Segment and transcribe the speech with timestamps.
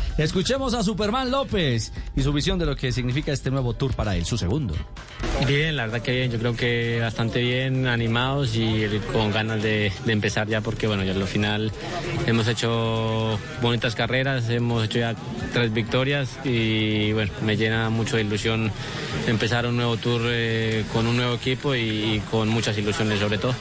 [0.18, 4.16] Escuchemos a Superman López y su visión de lo que significa este nuevo tour para
[4.16, 4.74] él, su segundo.
[5.46, 9.92] Bien, la verdad que bien, yo creo que bastante bien, animados y con ganas de,
[10.04, 11.72] de empezar ya porque bueno, ya al final
[12.26, 15.14] hemos hecho bonitas carreras, hemos hecho ya
[15.52, 18.70] tres victorias y bueno, me llena mucho de ilusión
[19.26, 23.38] empezar un nuevo tour eh, con un nuevo equipo y, y con muchas ilusiones sobre
[23.38, 23.54] todo.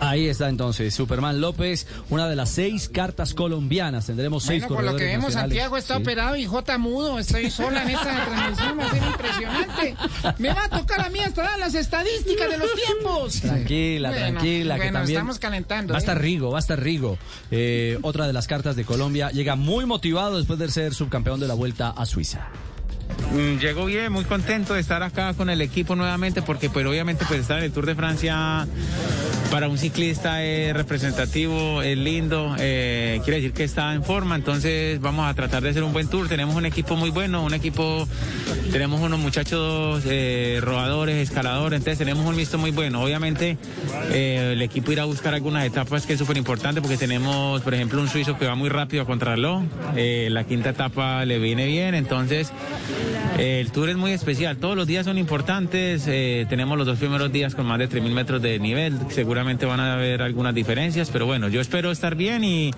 [0.00, 4.06] Ahí está entonces Superman López, una de las seis cartas colombianas.
[4.06, 5.50] Tendremos seis Bueno, por lo que vemos, nacionales.
[5.58, 6.02] Santiago está Sí.
[6.02, 7.18] operado y J mudo.
[7.18, 9.96] Estoy sola en esta transmisión, va a ser impresionante.
[10.38, 13.40] Me va a tocar a mí hasta dar las estadísticas de los tiempos.
[13.40, 16.02] Tranquila, Bueno, tranquila, que bueno, también estamos calentando, Va a ¿eh?
[16.02, 17.18] estar Rigo, va a estar Rigo.
[17.50, 21.48] Eh, otra de las cartas de Colombia llega muy motivado después de ser subcampeón de
[21.48, 22.48] la Vuelta a Suiza.
[23.32, 27.24] Mm, Llegó bien, muy contento de estar acá con el equipo nuevamente porque pues obviamente
[27.26, 28.66] pues estar en el Tour de Francia
[29.52, 34.98] para un ciclista es representativo, es lindo, eh, quiere decir que está en forma, entonces
[34.98, 38.08] vamos a tratar de hacer un buen tour, tenemos un equipo muy bueno, un equipo,
[38.70, 43.58] tenemos unos muchachos eh, rodadores, escaladores, entonces tenemos un mixto muy bueno, obviamente
[44.10, 47.74] eh, el equipo irá a buscar algunas etapas que es súper importante porque tenemos por
[47.74, 51.94] ejemplo un suizo que va muy rápido a contrarreloj, la quinta etapa le viene bien,
[51.94, 52.50] entonces
[53.38, 57.32] el tour es muy especial, todos los días son importantes, eh, tenemos los dos primeros
[57.32, 61.26] días con más de 3.000 metros de nivel, seguramente van a haber algunas diferencias, pero
[61.26, 62.72] bueno, yo espero estar bien y,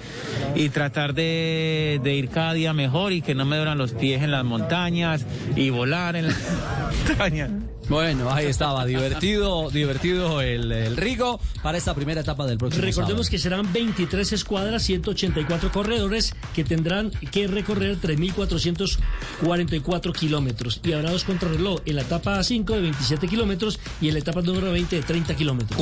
[0.55, 4.23] y tratar de, de ir cada día mejor y que no me duran los pies
[4.23, 6.39] en las montañas y volar en las
[7.09, 7.51] montañas.
[7.89, 13.27] Bueno, ahí estaba, divertido, divertido el, el Rigo para esta primera etapa del próximo Recordemos
[13.27, 13.31] sábado.
[13.31, 20.81] que serán 23 escuadras, 184 corredores que tendrán que recorrer 3.444 kilómetros.
[20.83, 24.41] Y habrá dos contrarreloj en la etapa 5 de 27 kilómetros y en la etapa
[24.43, 25.79] número 20 de 30 kilómetros.